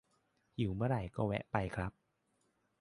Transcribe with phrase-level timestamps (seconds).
[0.57, 1.91] หิวเมื่อไหร่ก็แวะไปครับ